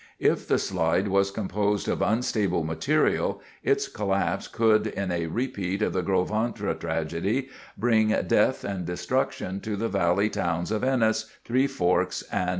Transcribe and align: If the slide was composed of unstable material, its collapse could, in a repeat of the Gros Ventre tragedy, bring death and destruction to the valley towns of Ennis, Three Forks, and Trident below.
If 0.17 0.47
the 0.47 0.57
slide 0.57 1.09
was 1.09 1.29
composed 1.29 1.87
of 1.87 2.01
unstable 2.01 2.63
material, 2.63 3.39
its 3.61 3.87
collapse 3.87 4.47
could, 4.47 4.87
in 4.87 5.11
a 5.11 5.27
repeat 5.27 5.83
of 5.83 5.93
the 5.93 6.01
Gros 6.01 6.27
Ventre 6.27 6.73
tragedy, 6.73 7.49
bring 7.77 8.07
death 8.25 8.63
and 8.63 8.83
destruction 8.83 9.59
to 9.59 9.75
the 9.75 9.89
valley 9.89 10.31
towns 10.31 10.71
of 10.71 10.83
Ennis, 10.83 11.29
Three 11.45 11.67
Forks, 11.67 12.23
and 12.23 12.29
Trident 12.29 12.45
below. 12.47 12.49